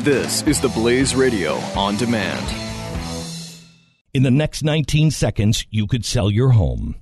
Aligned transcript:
This 0.00 0.42
is 0.44 0.60
the 0.62 0.70
Blaze 0.70 1.14
Radio 1.14 1.56
on 1.76 1.98
demand. 1.98 2.46
In 4.14 4.22
the 4.22 4.30
next 4.30 4.62
19 4.62 5.10
seconds, 5.10 5.66
you 5.68 5.86
could 5.86 6.06
sell 6.06 6.30
your 6.30 6.52
home. 6.52 6.96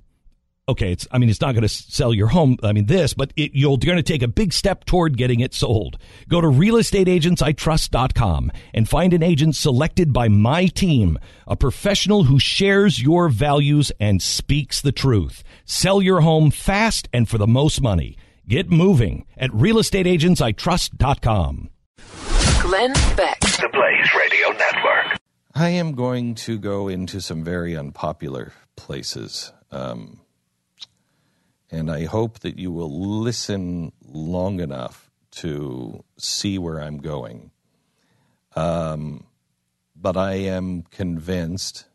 Okay, 0.68 0.90
it's 0.90 1.06
I 1.12 1.18
mean 1.18 1.30
it's 1.30 1.40
not 1.40 1.52
going 1.52 1.62
to 1.62 1.68
sell 1.68 2.12
your 2.12 2.26
home. 2.26 2.56
I 2.60 2.72
mean 2.72 2.86
this, 2.86 3.14
but 3.14 3.32
it, 3.36 3.52
you're 3.54 3.78
going 3.78 3.98
to 3.98 4.02
take 4.02 4.24
a 4.24 4.28
big 4.28 4.52
step 4.52 4.84
toward 4.84 5.16
getting 5.16 5.38
it 5.38 5.54
sold. 5.54 5.96
Go 6.28 6.40
to 6.40 6.48
realestateagentsitrust.com 6.48 8.50
and 8.74 8.88
find 8.88 9.14
an 9.14 9.22
agent 9.22 9.54
selected 9.54 10.12
by 10.12 10.26
my 10.26 10.66
team, 10.66 11.20
a 11.46 11.54
professional 11.54 12.24
who 12.24 12.40
shares 12.40 13.00
your 13.00 13.28
values 13.28 13.92
and 14.00 14.20
speaks 14.20 14.80
the 14.80 14.90
truth. 14.90 15.44
Sell 15.64 16.02
your 16.02 16.22
home 16.22 16.50
fast 16.50 17.08
and 17.12 17.28
for 17.28 17.38
the 17.38 17.46
most 17.46 17.80
money. 17.80 18.16
Get 18.48 18.72
moving 18.72 19.24
at 19.36 19.52
realestateagentsitrust.com. 19.52 21.70
Glenn 22.60 22.92
Beck. 23.16 23.40
The 23.40 23.68
Blaze 23.72 24.14
Radio 24.18 24.48
Network. 24.50 25.18
I 25.54 25.70
am 25.70 25.92
going 25.92 26.34
to 26.36 26.58
go 26.58 26.88
into 26.88 27.20
some 27.20 27.44
very 27.44 27.76
unpopular 27.76 28.52
places. 28.76 29.52
Um, 29.70 30.20
and 31.70 31.90
I 31.90 32.04
hope 32.04 32.40
that 32.40 32.58
you 32.58 32.72
will 32.72 33.20
listen 33.20 33.92
long 34.04 34.60
enough 34.60 35.10
to 35.32 36.04
see 36.18 36.58
where 36.58 36.80
I'm 36.80 36.98
going. 36.98 37.50
Um, 38.56 39.26
but 39.94 40.16
I 40.16 40.34
am 40.34 40.82
convinced. 40.82 41.86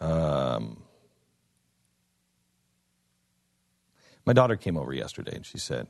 Um, 0.00 0.84
my 4.24 4.32
daughter 4.32 4.56
came 4.56 4.76
over 4.76 4.92
yesterday 4.92 5.34
and 5.34 5.44
she 5.46 5.58
said, 5.58 5.88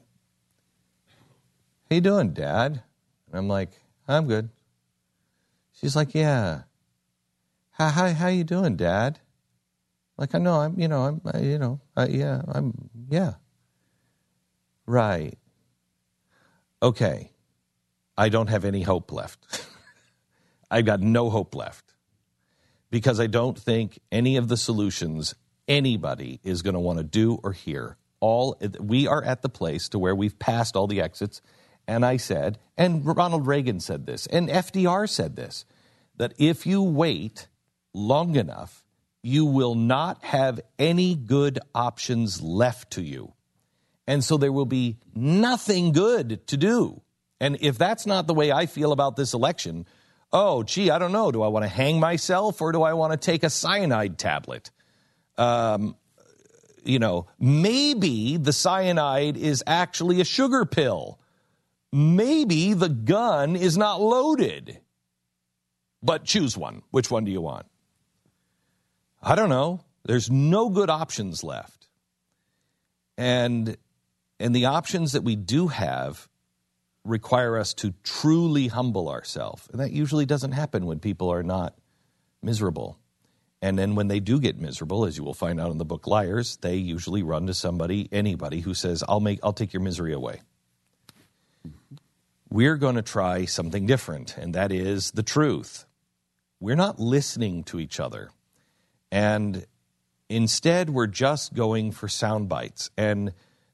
"How 1.90 1.94
you 1.96 2.00
doing, 2.00 2.32
Dad?" 2.32 2.82
And 3.30 3.38
I'm 3.38 3.48
like, 3.48 3.70
"I'm 4.06 4.26
good." 4.26 4.50
She's 5.72 5.96
like, 5.96 6.14
"Yeah." 6.14 6.62
How 7.72 7.88
how 7.88 8.12
how 8.12 8.28
you 8.28 8.44
doing, 8.44 8.76
Dad? 8.76 9.20
Like 10.18 10.34
I 10.34 10.38
know 10.38 10.54
I'm, 10.54 10.78
you 10.78 10.88
know, 10.88 11.02
I'm, 11.02 11.20
I, 11.32 11.38
you 11.38 11.58
know, 11.58 11.80
I, 11.96 12.06
yeah, 12.08 12.42
I'm, 12.48 12.90
yeah. 13.08 13.34
Right. 14.84 15.38
Okay. 16.82 17.30
I 18.16 18.28
don't 18.28 18.48
have 18.48 18.64
any 18.64 18.82
hope 18.82 19.12
left. 19.12 19.64
I've 20.70 20.84
got 20.84 21.00
no 21.00 21.30
hope 21.30 21.54
left 21.54 21.94
because 22.90 23.20
I 23.20 23.28
don't 23.28 23.56
think 23.56 24.00
any 24.10 24.36
of 24.36 24.48
the 24.48 24.56
solutions 24.56 25.36
anybody 25.68 26.40
is 26.42 26.62
going 26.62 26.74
to 26.74 26.80
want 26.80 26.98
to 26.98 27.04
do 27.04 27.38
or 27.44 27.52
hear. 27.52 27.96
All 28.20 28.58
we 28.80 29.06
are 29.06 29.22
at 29.22 29.42
the 29.42 29.48
place 29.48 29.88
to 29.90 30.00
where 30.00 30.16
we've 30.16 30.36
passed 30.40 30.74
all 30.74 30.88
the 30.88 31.00
exits, 31.00 31.40
and 31.88 32.06
I 32.06 32.18
said, 32.18 32.58
and 32.76 33.04
Ronald 33.04 33.48
Reagan 33.48 33.80
said 33.80 34.06
this, 34.06 34.26
and 34.28 34.48
FDR 34.48 35.08
said 35.08 35.34
this, 35.34 35.64
that 36.16 36.34
if 36.38 36.66
you 36.66 36.82
wait 36.82 37.48
long 37.92 38.36
enough 38.36 38.84
you 39.22 39.44
will 39.44 39.74
not 39.74 40.24
have 40.24 40.60
any 40.78 41.14
good 41.14 41.58
options 41.74 42.40
left 42.40 42.92
to 42.92 43.02
you. 43.02 43.32
And 44.06 44.24
so 44.24 44.36
there 44.36 44.52
will 44.52 44.66
be 44.66 44.96
nothing 45.14 45.92
good 45.92 46.46
to 46.46 46.56
do. 46.56 47.02
And 47.40 47.58
if 47.60 47.76
that's 47.78 48.06
not 48.06 48.26
the 48.26 48.34
way 48.34 48.50
I 48.50 48.66
feel 48.66 48.92
about 48.92 49.16
this 49.16 49.34
election, 49.34 49.86
oh, 50.32 50.62
gee, 50.62 50.90
I 50.90 50.98
don't 50.98 51.12
know. 51.12 51.30
Do 51.30 51.42
I 51.42 51.48
want 51.48 51.64
to 51.64 51.68
hang 51.68 52.00
myself 52.00 52.60
or 52.62 52.72
do 52.72 52.82
I 52.82 52.94
want 52.94 53.12
to 53.12 53.18
take 53.18 53.42
a 53.42 53.50
cyanide 53.50 54.18
tablet? 54.18 54.70
Um, 55.36 55.94
you 56.84 56.98
know, 56.98 57.26
maybe 57.38 58.38
the 58.38 58.52
cyanide 58.52 59.36
is 59.36 59.62
actually 59.66 60.20
a 60.20 60.24
sugar 60.24 60.64
pill. 60.64 61.18
Maybe 61.92 62.74
the 62.74 62.88
gun 62.88 63.56
is 63.56 63.78
not 63.78 64.00
loaded. 64.00 64.80
But 66.02 66.24
choose 66.24 66.56
one. 66.56 66.82
Which 66.90 67.10
one 67.10 67.24
do 67.24 67.30
you 67.30 67.40
want? 67.40 67.66
I 69.22 69.34
don't 69.34 69.48
know. 69.48 69.80
There's 70.04 70.30
no 70.30 70.68
good 70.68 70.90
options 70.90 71.42
left. 71.42 71.88
And 73.16 73.76
and 74.38 74.54
the 74.54 74.66
options 74.66 75.12
that 75.12 75.24
we 75.24 75.34
do 75.34 75.68
have 75.68 76.28
require 77.04 77.58
us 77.58 77.74
to 77.74 77.92
truly 78.04 78.68
humble 78.68 79.08
ourselves. 79.08 79.68
And 79.72 79.80
that 79.80 79.90
usually 79.90 80.26
doesn't 80.26 80.52
happen 80.52 80.86
when 80.86 81.00
people 81.00 81.32
are 81.32 81.42
not 81.42 81.76
miserable. 82.42 82.98
And 83.60 83.76
then 83.76 83.96
when 83.96 84.06
they 84.06 84.20
do 84.20 84.38
get 84.38 84.56
miserable, 84.56 85.04
as 85.04 85.16
you 85.16 85.24
will 85.24 85.34
find 85.34 85.60
out 85.60 85.72
in 85.72 85.78
the 85.78 85.84
book 85.84 86.06
Liars, 86.06 86.58
they 86.58 86.76
usually 86.76 87.24
run 87.24 87.48
to 87.48 87.54
somebody, 87.54 88.08
anybody 88.12 88.60
who 88.60 88.72
says, 88.72 89.02
"I'll 89.08 89.18
make 89.18 89.40
I'll 89.42 89.52
take 89.52 89.72
your 89.72 89.82
misery 89.82 90.12
away." 90.12 90.42
We're 92.50 92.76
going 92.76 92.96
to 92.96 93.02
try 93.02 93.44
something 93.44 93.86
different, 93.86 94.36
and 94.38 94.54
that 94.54 94.72
is 94.72 95.10
the 95.10 95.22
truth. 95.22 95.84
We're 96.60 96.76
not 96.76 96.98
listening 96.98 97.64
to 97.64 97.78
each 97.78 98.00
other. 98.00 98.30
And 99.12 99.66
instead, 100.28 100.90
we're 100.90 101.06
just 101.06 101.54
going 101.54 101.92
for 101.92 102.08
sound 102.08 102.48
bites. 102.48 102.90
And 102.96 103.32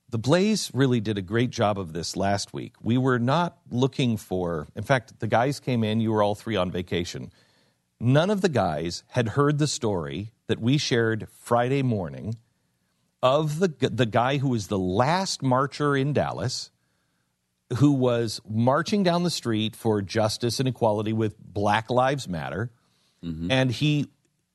the 0.08 0.18
Blaze 0.18 0.70
really 0.74 1.00
did 1.00 1.18
a 1.18 1.22
great 1.22 1.50
job 1.50 1.78
of 1.78 1.92
this 1.92 2.16
last 2.16 2.52
week. 2.52 2.74
We 2.82 2.98
were 2.98 3.18
not 3.18 3.58
looking 3.70 4.16
for, 4.16 4.68
in 4.74 4.82
fact, 4.82 5.18
the 5.20 5.26
guys 5.26 5.60
came 5.60 5.82
in, 5.82 6.00
you 6.00 6.12
were 6.12 6.22
all 6.22 6.34
three 6.34 6.56
on 6.56 6.70
vacation. 6.70 7.32
None 8.00 8.30
of 8.30 8.40
the 8.40 8.48
guys 8.48 9.02
had 9.08 9.30
heard 9.30 9.58
the 9.58 9.66
story 9.66 10.32
that 10.46 10.60
we 10.60 10.78
shared 10.78 11.28
Friday 11.40 11.82
morning 11.82 12.36
of 13.22 13.58
the, 13.58 13.68
the 13.80 14.06
guy 14.06 14.36
who 14.36 14.48
was 14.48 14.66
the 14.66 14.78
last 14.78 15.42
marcher 15.42 15.96
in 15.96 16.12
Dallas, 16.12 16.70
who 17.78 17.92
was 17.92 18.40
marching 18.48 19.02
down 19.02 19.22
the 19.22 19.30
street 19.30 19.74
for 19.74 20.02
justice 20.02 20.60
and 20.60 20.68
equality 20.68 21.12
with 21.12 21.38
Black 21.38 21.90
Lives 21.90 22.28
Matter. 22.28 22.70
Mm-hmm. 23.24 23.50
And 23.50 23.70
he 23.70 24.10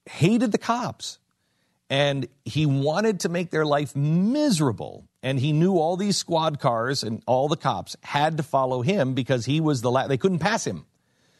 hated 0.05 0.51
the 0.51 0.57
cops 0.57 1.19
and 1.89 2.27
he 2.45 2.65
wanted 2.65 3.21
to 3.21 3.29
make 3.29 3.49
their 3.49 3.65
life 3.65 3.95
miserable. 3.95 5.07
And 5.23 5.39
he 5.39 5.51
knew 5.53 5.77
all 5.77 5.97
these 5.97 6.17
squad 6.17 6.59
cars 6.59 7.03
and 7.03 7.23
all 7.25 7.47
the 7.47 7.57
cops 7.57 7.95
had 8.03 8.37
to 8.37 8.43
follow 8.43 8.81
him 8.81 9.15
because 9.15 9.45
he 9.45 9.59
was 9.59 9.81
the 9.81 9.91
last, 9.91 10.09
they 10.09 10.17
couldn't 10.17 10.39
pass 10.39 10.65
him. 10.65 10.85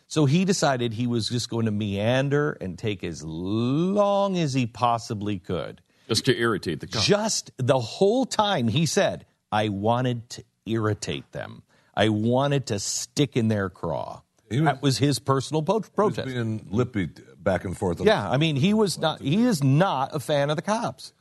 So 0.07 0.25
he 0.25 0.43
decided 0.43 0.93
he 0.93 1.05
was 1.05 1.29
just 1.29 1.51
going 1.51 1.65
to 1.65 1.71
meander 1.71 2.57
and 2.59 2.79
take 2.79 3.03
as 3.03 3.23
long 3.23 4.39
as 4.39 4.55
he 4.55 4.65
possibly 4.65 5.37
could. 5.37 5.81
Just 6.07 6.25
to 6.25 6.35
irritate 6.35 6.79
the 6.79 6.87
cops. 6.87 7.05
Just 7.05 7.51
the 7.57 7.79
whole 7.79 8.25
time 8.25 8.67
he 8.67 8.87
said, 8.87 9.27
I 9.51 9.69
wanted 9.69 10.27
to 10.31 10.43
irritate 10.69 11.31
them. 11.31 11.63
I 11.95 12.09
wanted 12.09 12.67
to 12.67 12.79
stick 12.79 13.35
in 13.35 13.47
their 13.47 13.69
craw. 13.69 14.21
Was, 14.49 14.61
that 14.61 14.81
was 14.81 14.97
his 14.97 15.19
personal 15.19 15.61
po- 15.61 15.81
protest. 15.81 16.27
being 16.27 16.65
lippy 16.69 17.09
back 17.37 17.65
and 17.65 17.77
forth. 17.77 17.99
Yeah, 18.01 18.27
I 18.29 18.37
mean, 18.37 18.55
he 18.55 18.73
was 18.73 18.97
not. 18.97 19.21
He 19.21 19.43
is 19.43 19.63
not 19.63 20.15
a 20.15 20.19
fan 20.19 20.49
of 20.49 20.55
the 20.55 20.61
cops. 20.61 21.13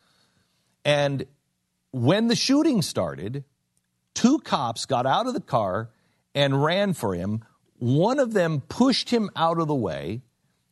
And 0.85 1.27
when 1.91 2.29
the 2.29 2.37
shooting 2.37 2.83
started, 2.83 3.45
two 4.15 4.39
cops 4.39 4.87
got 4.87 5.07
out 5.07 5.27
of 5.27 5.35
the 5.35 5.41
car 5.41 5.91
and 6.35 6.63
ran 6.63 6.95
for 6.95 7.15
him. 7.15 7.45
One 7.79 8.19
of 8.19 8.33
them 8.33 8.61
pushed 8.61 9.11
him 9.11 9.31
out 9.37 9.59
of 9.59 9.69
the 9.69 9.75
way, 9.75 10.23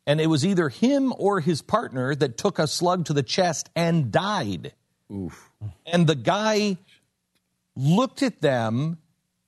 and 0.07 0.21
it 0.21 0.27
was 0.27 0.45
either 0.45 0.69
him 0.69 1.13
or 1.17 1.41
his 1.41 1.63
partner 1.63 2.15
that 2.15 2.37
took 2.37 2.59
a 2.59 2.67
slug 2.67 3.07
to 3.07 3.13
the 3.13 3.23
chest 3.23 3.71
and 3.77 4.11
died. 4.11 4.73
Oof. 5.13 5.51
And 5.85 6.07
the 6.07 6.15
guy 6.15 6.79
looked 7.77 8.23
at 8.23 8.41
them, 8.41 8.99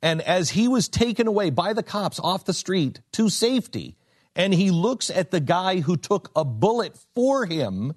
and 0.03 0.21
as 0.23 0.51
he 0.51 0.69
was 0.69 0.89
taken 0.89 1.27
away 1.27 1.51
by 1.51 1.73
the 1.73 1.83
cops 1.83 2.21
off 2.21 2.45
the 2.45 2.53
street 2.53 3.01
to 3.13 3.29
safety, 3.29 3.97
and 4.37 4.55
he 4.55 4.71
looks 4.71 5.11
at 5.11 5.31
the 5.31 5.41
guy 5.41 5.81
who 5.81 5.97
took 5.97 6.31
a 6.37 6.45
bullet 6.45 6.97
for 7.15 7.47
him, 7.47 7.95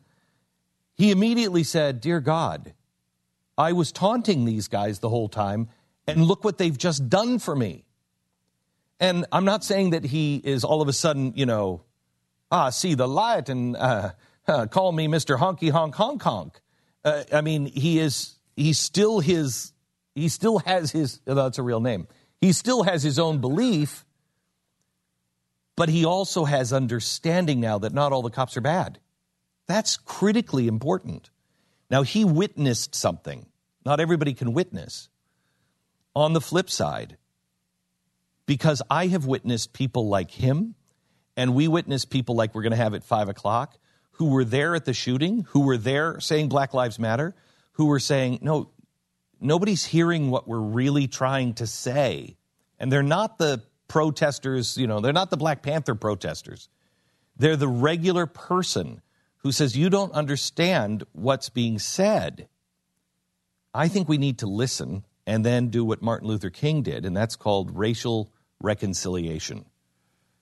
he 0.96 1.12
immediately 1.12 1.64
said, 1.64 2.02
Dear 2.02 2.20
God, 2.20 2.74
I 3.58 3.74
was 3.74 3.92
taunting 3.92 4.46
these 4.46 4.68
guys 4.68 5.00
the 5.00 5.10
whole 5.10 5.30
time, 5.30 5.70
and 6.08 6.26
look 6.26 6.44
what 6.44 6.58
they've 6.58 6.78
just 6.78 7.10
done 7.10 7.38
for 7.38 7.56
me. 7.56 7.86
And 9.00 9.26
I'm 9.32 9.46
not 9.46 9.64
saying 9.64 9.92
that 9.92 10.04
he 10.04 10.36
is 10.36 10.64
all 10.64 10.82
of 10.82 10.88
a 10.88 10.94
sudden, 10.94 11.34
you 11.36 11.46
know, 11.46 11.84
ah, 12.52 12.70
see 12.70 12.94
the 12.94 13.08
light 13.08 13.50
and 13.50 13.76
uh, 13.76 14.12
uh, 14.48 14.68
call 14.68 14.92
me 14.92 15.08
Mr. 15.08 15.38
Honky 15.38 15.72
Honk 15.72 15.96
Honk 15.96 16.22
Honk. 16.22 16.62
Uh, 17.04 17.24
I 17.34 17.42
mean, 17.42 17.66
he 17.66 18.00
is, 18.00 18.36
he's 18.56 18.78
still 18.78 19.20
his, 19.20 19.74
he 20.22 20.30
still 20.30 20.60
has 20.60 20.92
his, 20.92 21.20
oh, 21.26 21.34
that's 21.34 21.58
a 21.58 21.64
real 21.64 21.80
name. 21.80 22.08
He 22.40 22.54
still 22.54 22.84
has 22.84 23.02
his 23.02 23.18
own 23.18 23.40
belief, 23.40 24.06
but 25.76 25.90
he 25.90 26.06
also 26.06 26.46
has 26.46 26.72
understanding 26.72 27.60
now 27.60 27.80
that 27.80 27.92
not 27.92 28.14
all 28.14 28.22
the 28.22 28.30
cops 28.30 28.56
are 28.56 28.62
bad. 28.62 29.00
That's 29.68 29.98
critically 29.98 30.68
important. 30.68 31.32
Now, 31.90 32.04
he 32.04 32.24
witnessed 32.24 32.94
something. 32.94 33.48
Not 33.84 34.00
everybody 34.00 34.36
can 34.36 34.54
witness. 34.54 35.10
On 36.16 36.34
the 36.34 36.42
flip 36.42 36.70
side, 36.70 37.18
because 38.46 38.84
I 38.92 39.08
have 39.08 39.26
witnessed 39.26 39.74
people 39.74 40.08
like 40.08 40.30
him, 40.30 40.76
and 41.36 41.56
we 41.56 41.68
witnessed 41.68 42.12
people 42.12 42.36
like 42.36 42.54
we're 42.54 42.62
going 42.62 42.72
to 42.72 42.78
have 42.78 42.94
at 42.94 43.04
five 43.04 43.28
o'clock, 43.28 43.76
who 44.12 44.28
were 44.28 44.46
there 44.46 44.76
at 44.76 44.86
the 44.86 44.94
shooting, 44.94 45.48
who 45.50 45.62
were 45.62 45.78
there 45.78 46.20
saying 46.20 46.50
Black 46.50 46.76
Lives 46.76 47.00
Matter, 47.00 47.34
who 47.72 47.88
were 47.88 48.00
saying, 48.00 48.38
no, 48.44 48.70
nobody's 49.42 49.84
hearing 49.84 50.30
what 50.30 50.48
we're 50.48 50.60
really 50.60 51.08
trying 51.08 51.56
to 51.56 51.68
say. 51.68 52.38
And 52.80 52.92
they're 52.92 53.04
not 53.04 53.38
the 53.38 53.64
protesters, 53.88 54.78
you 54.78 54.88
know, 54.88 55.02
they're 55.02 55.12
not 55.12 55.30
the 55.30 55.38
Black 55.38 55.62
Panther 55.62 55.96
protesters. 55.96 56.70
They're 57.38 57.58
the 57.58 57.68
regular 57.68 58.26
person 58.26 59.02
who 59.38 59.52
says, 59.52 59.76
You 59.76 59.90
don't 59.90 60.14
understand 60.14 61.04
what's 61.12 61.50
being 61.50 61.80
said. 61.80 62.48
I 63.74 63.88
think 63.88 64.08
we 64.08 64.18
need 64.18 64.40
to 64.40 64.48
listen 64.48 65.06
and 65.26 65.46
then 65.46 65.70
do 65.70 65.84
what 65.84 66.02
Martin 66.02 66.28
Luther 66.28 66.50
King 66.50 66.84
did, 66.84 67.06
and 67.06 67.16
that's 67.16 67.36
called 67.36 67.78
racial 67.78 68.32
reconciliation. 68.60 69.66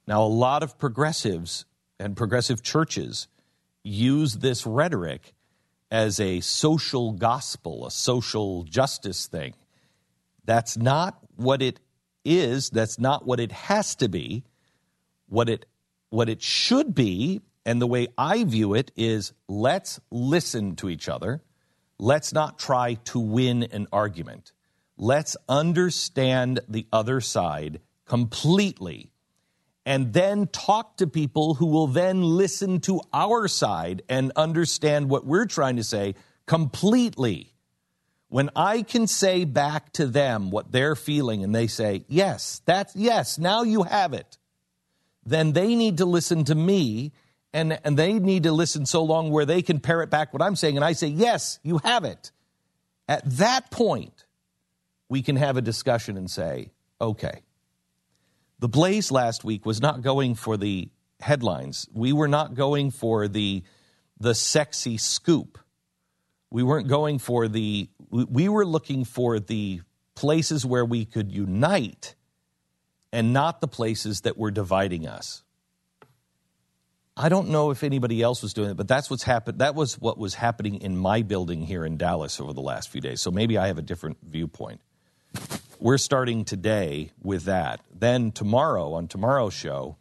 Now, 0.07 0.23
a 0.23 0.25
lot 0.25 0.63
of 0.63 0.77
progressives 0.77 1.65
and 1.99 2.17
progressive 2.17 2.63
churches 2.63 3.27
use 3.83 4.35
this 4.35 4.65
rhetoric 4.65 5.33
as 5.91 6.19
a 6.19 6.39
social 6.41 7.13
gospel, 7.13 7.85
a 7.85 7.91
social 7.91 8.63
justice 8.63 9.27
thing. 9.27 9.53
That's 10.45 10.77
not 10.77 11.19
what 11.35 11.61
it 11.61 11.79
is. 12.25 12.69
That's 12.69 12.99
not 12.99 13.25
what 13.25 13.39
it 13.39 13.51
has 13.51 13.95
to 13.95 14.09
be. 14.09 14.43
What 15.27 15.49
it 15.49 15.65
what 16.09 16.27
it 16.27 16.41
should 16.41 16.95
be, 16.95 17.41
and 17.65 17.79
the 17.79 17.87
way 17.87 18.07
I 18.17 18.43
view 18.43 18.73
it 18.73 18.91
is 18.95 19.31
let's 19.47 19.99
listen 20.09 20.75
to 20.77 20.89
each 20.89 21.07
other. 21.07 21.43
Let's 21.99 22.33
not 22.33 22.57
try 22.57 22.95
to 23.05 23.19
win 23.19 23.63
an 23.63 23.87
argument. 23.91 24.51
Let's 24.97 25.37
understand 25.47 26.61
the 26.67 26.87
other 26.91 27.21
side 27.21 27.79
completely 28.05 29.11
and 29.85 30.13
then 30.13 30.47
talk 30.47 30.97
to 30.97 31.07
people 31.07 31.55
who 31.55 31.67
will 31.67 31.87
then 31.87 32.21
listen 32.21 32.79
to 32.81 33.01
our 33.13 33.47
side 33.47 34.01
and 34.09 34.31
understand 34.35 35.09
what 35.09 35.25
we're 35.25 35.45
trying 35.45 35.77
to 35.77 35.83
say 35.83 36.15
completely. 36.45 37.53
When 38.27 38.49
I 38.55 38.83
can 38.83 39.07
say 39.07 39.45
back 39.45 39.91
to 39.93 40.05
them 40.05 40.51
what 40.51 40.71
they're 40.71 40.95
feeling 40.95 41.43
and 41.43 41.55
they 41.55 41.67
say, 41.67 42.05
yes, 42.07 42.61
that's, 42.65 42.95
yes, 42.95 43.39
now 43.39 43.63
you 43.63 43.83
have 43.83 44.13
it, 44.13 44.37
then 45.25 45.53
they 45.53 45.75
need 45.75 45.97
to 45.97 46.05
listen 46.05 46.43
to 46.45 46.55
me 46.55 47.11
and, 47.53 47.79
and 47.83 47.97
they 47.97 48.13
need 48.13 48.43
to 48.43 48.51
listen 48.51 48.85
so 48.85 49.03
long 49.03 49.31
where 49.31 49.45
they 49.45 49.63
can 49.63 49.79
parrot 49.79 50.11
back 50.11 50.31
what 50.33 50.43
I'm 50.43 50.55
saying 50.55 50.75
and 50.75 50.85
I 50.85 50.93
say, 50.93 51.07
yes, 51.07 51.59
you 51.63 51.79
have 51.79 52.03
it. 52.03 52.31
At 53.07 53.27
that 53.37 53.71
point, 53.71 54.25
we 55.07 55.23
can 55.23 55.35
have 55.35 55.57
a 55.57 55.61
discussion 55.61 56.15
and 56.15 56.29
say, 56.29 56.69
okay, 57.01 57.41
the 58.59 58.67
Blaze 58.67 59.11
last 59.11 59.43
week 59.43 59.65
was 59.65 59.81
not 59.81 60.01
going 60.01 60.35
for 60.35 60.57
the 60.57 60.89
headlines. 61.19 61.87
We 61.93 62.13
were 62.13 62.27
not 62.27 62.55
going 62.55 62.91
for 62.91 63.27
the 63.27 63.63
the 64.19 64.35
sexy 64.35 64.97
scoop. 64.97 65.57
We 66.51 66.63
weren't 66.63 66.87
going 66.87 67.19
for 67.19 67.47
the 67.47 67.89
we 68.09 68.49
were 68.49 68.65
looking 68.65 69.05
for 69.05 69.39
the 69.39 69.81
places 70.15 70.65
where 70.65 70.83
we 70.83 71.05
could 71.05 71.31
unite 71.31 72.15
and 73.13 73.33
not 73.33 73.61
the 73.61 73.67
places 73.67 74.21
that 74.21 74.37
were 74.37 74.51
dividing 74.51 75.07
us. 75.07 75.43
I 77.15 77.27
don't 77.27 77.49
know 77.49 77.71
if 77.71 77.83
anybody 77.83 78.21
else 78.21 78.41
was 78.41 78.53
doing 78.53 78.71
it, 78.71 78.77
but 78.77 78.87
that's 78.87 79.09
what's 79.09 79.23
happened. 79.23 79.59
That 79.59 79.75
was 79.75 79.99
what 79.99 80.17
was 80.17 80.35
happening 80.35 80.81
in 80.81 80.97
my 80.97 81.21
building 81.21 81.65
here 81.65 81.85
in 81.85 81.97
Dallas 81.97 82.39
over 82.39 82.53
the 82.53 82.61
last 82.61 82.89
few 82.89 83.01
days. 83.01 83.21
So 83.21 83.29
maybe 83.29 83.57
I 83.57 83.67
have 83.67 83.77
a 83.77 83.81
different 83.81 84.17
viewpoint 84.23 84.81
we're 85.79 85.97
starting 85.97 86.45
today 86.45 87.11
with 87.21 87.45
that. 87.45 87.81
Then 87.93 88.31
tomorrow, 88.31 88.93
on 88.93 89.07
tomorrow's 89.07 89.53
show, 89.53 89.97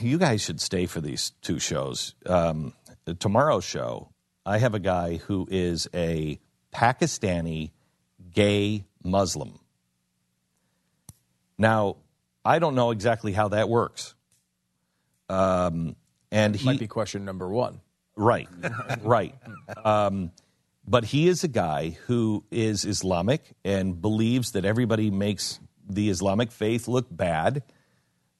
you 0.00 0.18
guys 0.18 0.42
should 0.42 0.60
stay 0.60 0.86
for 0.86 1.00
these 1.00 1.32
two 1.42 1.58
shows. 1.58 2.14
Um, 2.26 2.72
tomorrow's 3.18 3.64
show, 3.64 4.08
I 4.44 4.58
have 4.58 4.74
a 4.74 4.78
guy 4.78 5.16
who 5.16 5.46
is 5.50 5.88
a 5.94 6.40
Pakistani 6.72 7.70
gay 8.32 8.84
Muslim. 9.04 9.58
Now, 11.58 11.96
I 12.44 12.58
don't 12.58 12.74
know 12.74 12.90
exactly 12.90 13.32
how 13.32 13.48
that 13.48 13.68
works. 13.68 14.14
Um, 15.28 15.96
and 16.30 16.56
he 16.56 16.64
might 16.64 16.80
be 16.80 16.88
question 16.88 17.24
number 17.24 17.48
one. 17.48 17.80
Right, 18.16 18.48
right. 19.02 19.34
Um, 19.84 20.32
but 20.86 21.04
he 21.06 21.28
is 21.28 21.44
a 21.44 21.48
guy 21.48 21.96
who 22.06 22.44
is 22.50 22.84
Islamic 22.84 23.42
and 23.64 24.00
believes 24.00 24.52
that 24.52 24.64
everybody 24.64 25.10
makes 25.10 25.60
the 25.88 26.10
Islamic 26.10 26.50
faith 26.50 26.88
look 26.88 27.06
bad. 27.10 27.62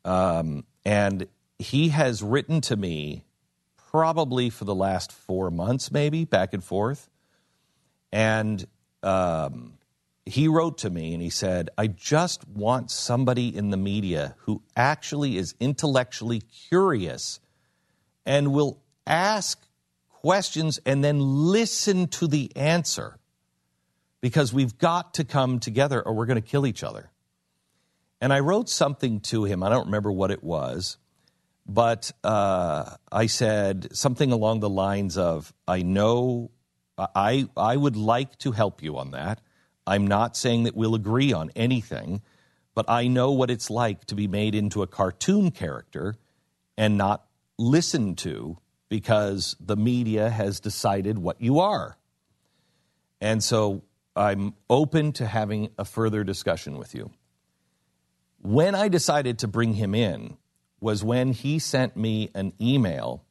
Um, 0.05 0.65
and 0.85 1.29
he 1.59 1.91
has 1.91 2.23
written 2.23 2.61
to 2.63 2.77
me 2.77 3.25
probably 3.77 4.51
for 4.51 4.65
the 4.65 4.75
last 4.75 5.13
four 5.13 5.51
months, 5.51 5.93
maybe 5.93 6.25
back 6.25 6.53
and 6.53 6.65
forth. 6.65 7.09
And 8.11 8.65
um, 9.03 9.75
he 10.27 10.49
wrote 10.49 10.79
to 10.79 10.91
me 10.91 11.15
and 11.15 11.23
he 11.23 11.31
said, 11.31 11.71
I 11.79 11.87
just 11.87 12.47
want 12.49 12.91
somebody 12.91 13.55
in 13.55 13.71
the 13.71 13.77
media 13.77 14.35
who 14.41 14.63
actually 14.77 15.37
is 15.37 15.55
intellectually 15.61 16.41
curious 16.69 17.41
and 18.27 18.53
will 18.53 18.81
ask 19.07 19.61
questions 20.23 20.79
and 20.87 21.03
then 21.03 21.19
listen 21.21 22.07
to 22.07 22.29
the 22.29 22.51
answer 22.57 23.19
because 24.21 24.53
we've 24.53 24.79
got 24.79 25.15
to 25.15 25.25
come 25.25 25.59
together 25.59 26.01
or 26.01 26.15
we're 26.15 26.27
going 26.27 26.41
to 26.41 26.49
kill 26.49 26.65
each 26.65 26.85
other. 26.85 27.11
And 28.21 28.33
I 28.33 28.39
wrote 28.39 28.69
something 28.69 29.19
to 29.21 29.45
him. 29.45 29.65
I 29.65 29.69
don't 29.69 29.87
remember 29.87 30.13
what 30.13 30.31
it 30.31 30.45
was, 30.45 30.97
but 31.67 32.13
uh, 32.23 32.95
I 33.11 33.27
said 33.27 33.89
something 33.97 34.31
along 34.31 34.61
the 34.61 34.71
lines 34.71 35.19
of, 35.19 35.53
I 35.67 35.83
know 35.83 36.53
I, 36.97 37.49
I 37.57 37.77
would 37.77 37.97
like 37.97 38.39
to 38.39 38.53
help 38.53 38.81
you 38.81 38.99
on 38.99 39.11
that. 39.11 39.41
I'm 39.89 40.07
not 40.07 40.37
saying 40.37 40.63
that 40.65 40.77
we'll 40.77 40.95
agree 40.95 41.33
on 41.33 41.51
anything, 41.57 42.23
but 42.77 42.89
I 42.89 43.09
know 43.09 43.33
what 43.33 43.51
it's 43.51 43.71
like 43.71 44.05
to 44.05 44.15
be 44.15 44.29
made 44.29 44.55
into 44.55 44.83
a 44.83 44.87
cartoon 44.87 45.51
character 45.51 46.15
and 46.79 46.97
not 46.97 47.27
listened 47.59 48.19
to 48.19 48.59
because 48.93 49.57
the 49.59 49.75
media 49.75 50.29
has 50.29 50.61
decided 50.61 51.17
what 51.17 51.41
you 51.41 51.61
are. 51.61 51.97
And 53.23 53.43
so 53.43 53.85
I'm 54.15 54.53
open 54.69 55.13
to 55.13 55.27
having 55.27 55.71
a 55.79 55.87
further 55.87 56.25
discussion 56.25 56.77
with 56.77 56.95
you. 56.95 57.11
When 58.43 58.75
I 58.75 58.89
decided 58.89 59.39
to 59.39 59.49
bring 59.49 59.73
him 59.73 59.95
in 59.95 60.37
was 60.79 61.03
when 61.03 61.33
he 61.33 61.59
sent 61.59 61.97
me 61.97 62.29
an 62.35 62.53
email. 62.61 63.25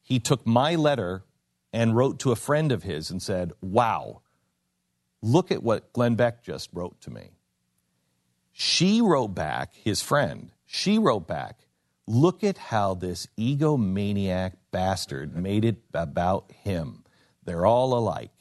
He 0.00 0.18
took 0.20 0.46
my 0.46 0.76
letter 0.76 1.22
and 1.70 1.94
wrote 1.94 2.20
to 2.20 2.32
a 2.32 2.36
friend 2.36 2.72
of 2.72 2.82
his 2.84 3.10
and 3.10 3.20
said, 3.20 3.52
Wow, 3.60 4.22
look 5.20 5.50
at 5.50 5.62
what 5.62 5.92
Glenn 5.92 6.14
Beck 6.14 6.42
just 6.42 6.70
wrote 6.72 6.98
to 7.02 7.10
me. 7.10 7.32
She 8.52 9.02
wrote 9.02 9.34
back, 9.34 9.74
his 9.74 10.00
friend, 10.00 10.50
she 10.64 10.96
wrote 10.96 11.26
back, 11.28 11.58
Look 12.06 12.44
at 12.44 12.58
how 12.58 12.94
this 12.94 13.26
egomaniac 13.38 14.52
bastard 14.74 15.36
made 15.36 15.64
it 15.64 15.76
about 15.94 16.50
him. 16.50 17.04
They're 17.44 17.64
all 17.64 17.96
alike. 17.96 18.32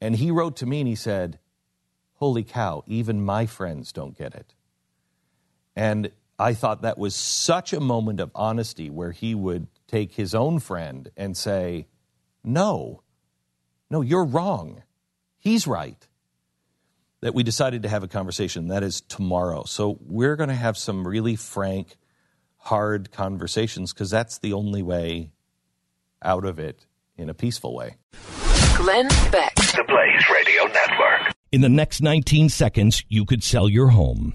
And 0.00 0.14
he 0.14 0.30
wrote 0.30 0.56
to 0.58 0.66
me 0.66 0.78
and 0.78 0.86
he 0.86 0.94
said, 0.94 1.40
Holy 2.14 2.44
cow, 2.44 2.84
even 2.86 3.24
my 3.24 3.44
friends 3.46 3.92
don't 3.92 4.16
get 4.16 4.36
it. 4.36 4.54
And 5.74 6.12
I 6.38 6.54
thought 6.54 6.82
that 6.82 6.96
was 6.96 7.16
such 7.16 7.72
a 7.72 7.80
moment 7.80 8.20
of 8.20 8.30
honesty 8.36 8.88
where 8.88 9.10
he 9.10 9.34
would 9.34 9.66
take 9.88 10.12
his 10.12 10.32
own 10.32 10.60
friend 10.60 11.10
and 11.16 11.36
say, 11.36 11.88
No, 12.44 13.02
no, 13.90 14.00
you're 14.00 14.24
wrong. 14.24 14.84
He's 15.40 15.66
right. 15.66 16.06
That 17.20 17.34
we 17.34 17.42
decided 17.42 17.82
to 17.82 17.88
have 17.88 18.04
a 18.04 18.08
conversation. 18.08 18.68
That 18.68 18.84
is 18.84 19.00
tomorrow. 19.00 19.64
So 19.64 19.98
we're 20.02 20.36
going 20.36 20.50
to 20.50 20.54
have 20.54 20.78
some 20.78 21.04
really 21.04 21.34
frank, 21.34 21.96
hard 22.60 23.10
conversations 23.10 23.92
because 23.92 24.10
that's 24.10 24.38
the 24.38 24.52
only 24.52 24.82
way 24.82 25.32
out 26.22 26.44
of 26.44 26.58
it 26.58 26.86
in 27.16 27.28
a 27.28 27.34
peaceful 27.34 27.74
way. 27.74 27.96
Glenn 28.76 29.08
Beck. 29.30 29.54
The 29.56 29.84
Blaze 29.86 30.30
Radio 30.32 30.64
Network. 30.64 31.34
In 31.52 31.60
the 31.60 31.68
next 31.68 32.00
19 32.00 32.48
seconds, 32.48 33.04
you 33.08 33.24
could 33.24 33.42
sell 33.42 33.68
your 33.68 33.88
home. 33.88 34.34